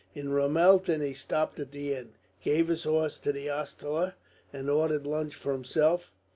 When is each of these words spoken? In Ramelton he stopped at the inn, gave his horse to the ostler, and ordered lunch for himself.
In 0.15 0.29
Ramelton 0.29 0.99
he 1.01 1.13
stopped 1.13 1.59
at 1.59 1.71
the 1.71 1.93
inn, 1.93 2.13
gave 2.43 2.69
his 2.69 2.85
horse 2.85 3.19
to 3.19 3.31
the 3.31 3.51
ostler, 3.51 4.15
and 4.51 4.67
ordered 4.67 5.05
lunch 5.05 5.35
for 5.35 5.51
himself. 5.53 6.11